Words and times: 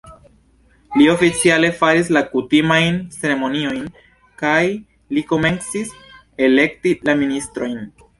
Li 0.99 1.07
oficiale 1.15 1.67
faris 1.81 2.07
la 2.17 2.23
kutimajn 2.31 2.97
ceremoniojn 3.17 3.83
kaj 4.41 4.63
li 5.19 5.25
komencis 5.33 5.93
elekti 6.47 6.95
la 7.11 7.17
ministrojn. 7.21 7.79